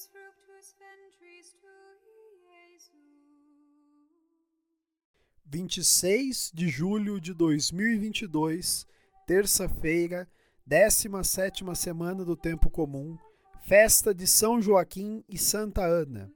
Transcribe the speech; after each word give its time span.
benedictus 0.00 0.08
fructus 0.08 0.74
ventris 0.78 1.56
tui, 1.60 2.38
Iesus. 2.72 2.90
26 5.46 6.52
de 6.54 6.68
julho 6.68 7.20
de 7.20 7.34
2022, 7.34 8.86
terça-feira, 9.26 10.28
17ª 10.68 11.74
semana 11.74 12.24
do 12.24 12.36
tempo 12.36 12.70
comum, 12.70 13.18
festa 13.62 14.14
de 14.14 14.26
São 14.26 14.62
Joaquim 14.62 15.24
e 15.28 15.36
Santa 15.36 15.84
Ana. 15.84 16.30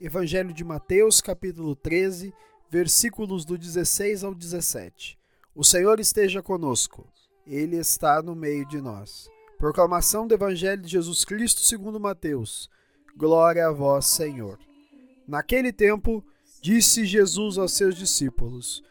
Evangelho 0.00 0.52
de 0.52 0.64
Mateus, 0.64 1.20
capítulo 1.20 1.76
13, 1.76 2.32
versículos 2.70 3.44
do 3.44 3.58
16 3.58 4.24
ao 4.24 4.34
17. 4.34 5.18
O 5.54 5.64
Senhor 5.64 6.00
esteja 6.00 6.42
conosco. 6.42 7.06
Ele 7.46 7.76
está 7.76 8.22
no 8.22 8.34
meio 8.34 8.66
de 8.66 8.80
nós. 8.80 9.28
Proclamação 9.58 10.26
do 10.26 10.34
Evangelho 10.34 10.80
de 10.82 10.88
Jesus 10.88 11.24
Cristo 11.24 11.60
segundo 11.60 12.00
Mateus. 12.00 12.70
Glória 13.16 13.66
a 13.68 13.72
vós, 13.72 14.06
Senhor. 14.06 14.58
Naquele 15.28 15.72
tempo, 15.72 16.24
disse 16.60 17.04
Jesus 17.04 17.58
aos 17.58 17.72
seus 17.72 17.94
discípulos: 17.94 18.82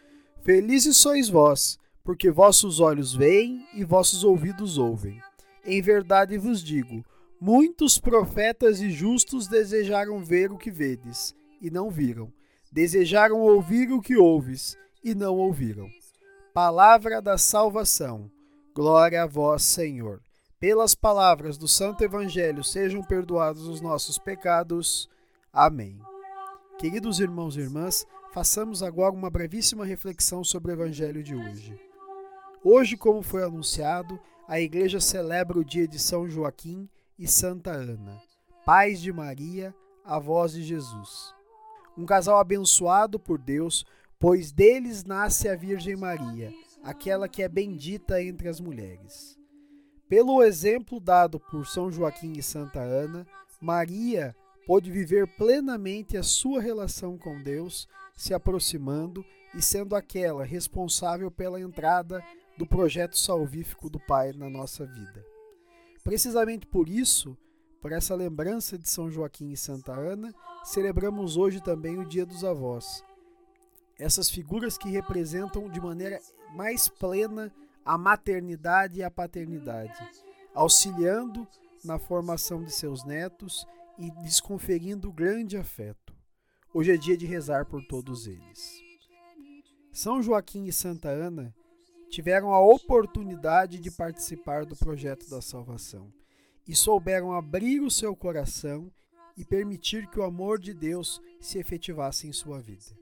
Felizes 0.41 0.97
sois 0.97 1.29
vós, 1.29 1.79
porque 2.03 2.29
vossos 2.29 2.79
olhos 2.79 3.13
veem 3.13 3.65
e 3.73 3.83
vossos 3.83 4.23
ouvidos 4.23 4.77
ouvem. 4.77 5.21
Em 5.65 5.81
verdade 5.81 6.37
vos 6.37 6.63
digo: 6.63 7.03
muitos 7.39 7.97
profetas 7.97 8.81
e 8.81 8.91
justos 8.91 9.47
desejaram 9.47 10.23
ver 10.23 10.51
o 10.51 10.57
que 10.57 10.71
vedes, 10.71 11.35
e 11.61 11.69
não 11.69 11.89
viram. 11.89 12.31
Desejaram 12.71 13.39
ouvir 13.39 13.91
o 13.91 14.01
que 14.01 14.15
ouves, 14.15 14.77
e 15.03 15.13
não 15.13 15.37
ouviram. 15.37 15.89
Palavra 16.53 17.21
da 17.21 17.37
salvação. 17.37 18.31
Glória 18.73 19.23
a 19.23 19.27
vós, 19.27 19.63
Senhor. 19.63 20.21
Pelas 20.61 20.93
palavras 20.93 21.57
do 21.57 21.67
Santo 21.67 22.03
Evangelho 22.03 22.63
sejam 22.63 23.01
perdoados 23.01 23.67
os 23.67 23.81
nossos 23.81 24.19
pecados. 24.19 25.09
Amém. 25.51 25.99
Queridos 26.77 27.19
irmãos 27.19 27.57
e 27.57 27.61
irmãs, 27.61 28.05
façamos 28.31 28.83
agora 28.83 29.11
uma 29.11 29.31
brevíssima 29.31 29.83
reflexão 29.83 30.43
sobre 30.43 30.71
o 30.71 30.75
Evangelho 30.75 31.23
de 31.23 31.35
hoje. 31.35 31.75
Hoje, 32.63 32.95
como 32.95 33.23
foi 33.23 33.43
anunciado, 33.43 34.19
a 34.47 34.61
Igreja 34.61 34.99
celebra 34.99 35.57
o 35.57 35.65
dia 35.65 35.87
de 35.87 35.97
São 35.97 36.29
Joaquim 36.29 36.87
e 37.17 37.27
Santa 37.27 37.71
Ana, 37.71 38.21
pais 38.63 39.01
de 39.01 39.11
Maria, 39.11 39.73
avós 40.05 40.51
de 40.51 40.61
Jesus. 40.61 41.33
Um 41.97 42.05
casal 42.05 42.37
abençoado 42.37 43.19
por 43.19 43.39
Deus, 43.39 43.83
pois 44.19 44.51
deles 44.51 45.03
nasce 45.05 45.49
a 45.49 45.55
Virgem 45.55 45.95
Maria, 45.95 46.53
aquela 46.83 47.27
que 47.27 47.41
é 47.41 47.49
bendita 47.49 48.21
entre 48.21 48.47
as 48.47 48.59
mulheres. 48.59 49.40
Pelo 50.11 50.43
exemplo 50.43 50.99
dado 50.99 51.39
por 51.39 51.65
São 51.65 51.89
Joaquim 51.89 52.33
e 52.33 52.43
Santa 52.43 52.81
Ana, 52.81 53.25
Maria 53.61 54.35
pôde 54.67 54.91
viver 54.91 55.25
plenamente 55.37 56.17
a 56.17 56.21
sua 56.21 56.61
relação 56.61 57.17
com 57.17 57.41
Deus, 57.41 57.87
se 58.13 58.33
aproximando 58.33 59.23
e 59.55 59.61
sendo 59.61 59.95
aquela 59.95 60.43
responsável 60.43 61.31
pela 61.31 61.61
entrada 61.61 62.21
do 62.57 62.67
projeto 62.67 63.17
salvífico 63.17 63.89
do 63.89 64.01
Pai 64.01 64.33
na 64.33 64.49
nossa 64.49 64.85
vida. 64.85 65.25
Precisamente 66.03 66.67
por 66.67 66.89
isso, 66.89 67.37
por 67.81 67.93
essa 67.93 68.13
lembrança 68.13 68.77
de 68.77 68.89
São 68.89 69.09
Joaquim 69.09 69.53
e 69.53 69.57
Santa 69.57 69.93
Ana, 69.93 70.35
celebramos 70.65 71.37
hoje 71.37 71.61
também 71.61 71.97
o 71.97 72.05
Dia 72.05 72.25
dos 72.25 72.43
Avós. 72.43 73.01
Essas 73.97 74.29
figuras 74.29 74.77
que 74.77 74.89
representam 74.89 75.69
de 75.69 75.79
maneira 75.79 76.19
mais 76.53 76.89
plena 76.89 77.49
a 77.85 77.97
maternidade 77.97 78.99
e 78.99 79.03
a 79.03 79.11
paternidade, 79.11 79.99
auxiliando 80.53 81.47
na 81.83 81.97
formação 81.97 82.63
de 82.63 82.71
seus 82.71 83.03
netos 83.03 83.65
e 83.97 84.09
lhes 84.21 84.39
conferindo 84.39 85.11
grande 85.11 85.57
afeto. 85.57 86.13
Hoje 86.73 86.91
é 86.91 86.97
dia 86.97 87.17
de 87.17 87.25
rezar 87.25 87.65
por 87.65 87.83
todos 87.85 88.27
eles. 88.27 88.81
São 89.91 90.21
Joaquim 90.21 90.65
e 90.65 90.71
Santa 90.71 91.09
Ana 91.09 91.53
tiveram 92.09 92.53
a 92.53 92.61
oportunidade 92.61 93.79
de 93.79 93.91
participar 93.91 94.65
do 94.65 94.75
projeto 94.75 95.29
da 95.29 95.41
salvação 95.41 96.11
e 96.67 96.75
souberam 96.75 97.33
abrir 97.33 97.81
o 97.81 97.91
seu 97.91 98.15
coração 98.15 98.91
e 99.37 99.43
permitir 99.43 100.07
que 100.07 100.19
o 100.19 100.23
amor 100.23 100.59
de 100.59 100.73
Deus 100.73 101.21
se 101.39 101.57
efetivasse 101.57 102.27
em 102.27 102.33
sua 102.33 102.59
vida. 102.59 103.00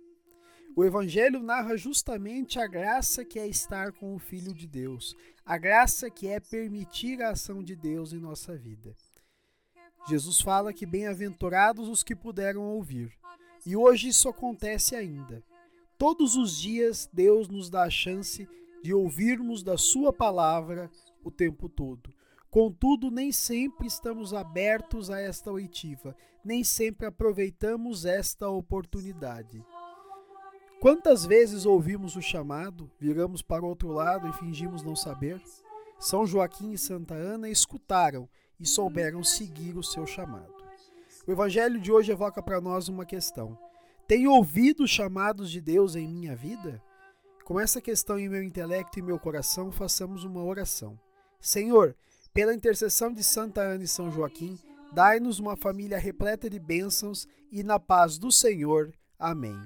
O 0.76 0.86
Evangelho 0.86 1.42
narra 1.42 1.76
justamente 1.76 2.60
a 2.60 2.68
graça 2.68 3.26
que 3.26 3.40
é 3.40 3.48
estar 3.48 3.92
com 3.92 4.16
o 4.16 4.20
Filho 4.20 4.54
de 4.54 4.68
Deus, 4.68 5.16
a 5.46 5.58
graça 5.58 6.10
que 6.10 6.28
é 6.28 6.40
permitir 6.40 7.22
a 7.22 7.32
ação 7.32 7.64
de 7.64 7.76
Deus 7.76 8.14
em 8.14 8.20
nossa 8.20 8.56
vida. 8.56 8.96
Jesus 10.08 10.40
fala 10.40 10.72
que 10.72 10.86
bem-aventurados 10.86 11.88
os 11.90 12.04
que 12.04 12.16
puderam 12.16 12.64
ouvir. 12.64 13.12
E 13.66 13.76
hoje 13.76 14.10
isso 14.10 14.30
acontece 14.30 14.96
ainda. 14.96 15.44
Todos 15.98 16.36
os 16.36 16.58
dias 16.58 17.10
Deus 17.12 17.50
nos 17.50 17.70
dá 17.70 17.84
a 17.84 17.90
chance 17.90 18.48
de 18.82 18.94
ouvirmos 18.94 19.62
da 19.62 19.78
Sua 19.78 20.14
palavra 20.14 20.90
o 21.24 21.30
tempo 21.30 21.68
todo. 21.68 22.14
Contudo, 22.50 23.12
nem 23.12 23.32
sempre 23.32 23.86
estamos 23.86 24.34
abertos 24.34 25.12
a 25.12 25.20
esta 25.20 25.52
oitiva, 25.52 26.16
nem 26.44 26.64
sempre 26.64 27.06
aproveitamos 27.06 28.06
esta 28.06 28.50
oportunidade. 28.50 29.64
Quantas 30.80 31.26
vezes 31.26 31.66
ouvimos 31.66 32.16
o 32.16 32.22
chamado, 32.22 32.90
viramos 32.98 33.42
para 33.42 33.66
o 33.66 33.68
outro 33.68 33.90
lado 33.90 34.30
e 34.30 34.34
fingimos 34.34 34.82
não 34.82 34.96
saber? 34.96 35.42
São 36.00 36.26
Joaquim 36.26 36.72
e 36.72 36.78
Santa 36.78 37.14
Ana 37.14 37.50
escutaram 37.50 38.30
e 38.58 38.66
souberam 38.66 39.22
seguir 39.22 39.78
o 39.78 39.84
seu 39.84 40.08
chamado. 40.08 40.54
O 41.28 41.32
evangelho 41.32 41.82
de 41.82 41.92
hoje 41.92 42.14
evoca 42.14 42.42
para 42.42 42.62
nós 42.62 42.88
uma 42.88 43.06
questão: 43.06 43.60
Tenho 44.08 44.32
ouvido 44.32 44.86
os 44.86 44.90
chamados 44.90 45.52
de 45.52 45.60
Deus 45.60 45.98
em 45.98 46.08
minha 46.08 46.34
vida? 46.34 46.82
Com 47.44 47.60
essa 47.60 47.82
questão 47.82 48.18
em 48.18 48.30
meu 48.30 48.42
intelecto 48.42 48.98
e 49.00 49.02
meu 49.02 49.20
coração, 49.20 49.74
façamos 49.74 50.24
uma 50.24 50.44
oração. 50.46 50.98
Senhor, 51.42 51.94
pela 52.34 52.54
intercessão 52.54 53.12
de 53.12 53.24
Santa 53.24 53.60
Ana 53.60 53.84
e 53.84 53.88
São 53.88 54.10
Joaquim, 54.10 54.58
dai-nos 54.94 55.40
uma 55.40 55.58
família 55.58 55.98
repleta 55.98 56.50
de 56.50 56.58
bênçãos 56.58 57.28
e 57.52 57.64
na 57.64 57.80
paz 57.80 58.18
do 58.18 58.32
Senhor. 58.32 58.94
Amém. 59.20 59.60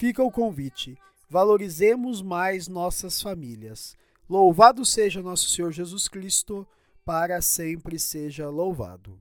Fica 0.00 0.24
o 0.24 0.30
convite. 0.30 0.96
Valorizemos 1.28 2.22
mais 2.22 2.68
nossas 2.68 3.20
famílias. 3.20 3.94
Louvado 4.26 4.82
seja 4.82 5.20
nosso 5.20 5.50
Senhor 5.50 5.72
Jesus 5.72 6.08
Cristo, 6.08 6.66
para 7.04 7.42
sempre 7.42 7.98
seja 7.98 8.48
louvado. 8.48 9.20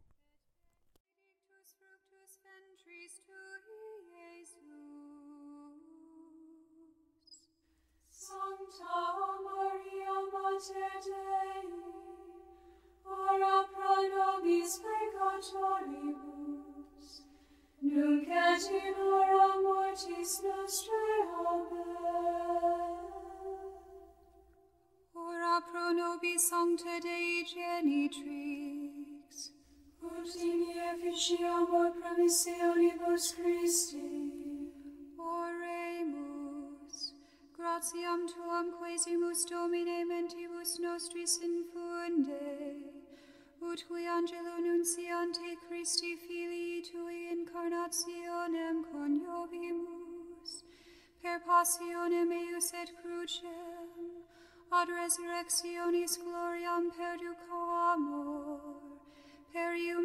Nunc 17.82 18.28
et 18.28 18.70
in 18.70 18.94
hora 18.94 19.62
mortis 19.62 20.42
nostrae, 20.44 21.22
Amen. 21.48 23.00
Ora 25.16 25.62
pro 25.62 25.94
nobis 25.94 26.50
sancta 26.50 27.00
Dei 27.00 27.46
genitrix, 27.46 29.32
ut 30.04 30.36
in 30.36 30.62
efficiamur 30.92 31.90
promissi 32.02 32.56
olivos 32.70 33.26
Christi. 33.36 34.12
Oremus, 35.18 36.96
gratiam 37.58 38.28
Tuam 38.28 38.68
quesimus 38.78 39.46
Domine 39.50 40.06
mentibus 40.06 40.80
nostris 40.80 41.40
infunde, 41.48 42.99
ut 43.62 43.86
cui 43.88 44.06
angelo 44.08 44.58
nunciante 44.60 45.58
Christi 45.68 46.16
filii 46.16 46.82
tui 46.82 47.30
incarnationem 47.32 48.84
coniovimus, 48.92 50.64
per 51.22 51.40
passionem 51.46 52.32
eius 52.32 52.74
et 52.74 52.90
crucem, 53.02 53.90
ad 54.72 54.88
resurrectionis 54.90 56.18
gloriam 56.24 56.92
perducamur 56.98 58.60
per 59.52 59.74
iu 59.74 59.99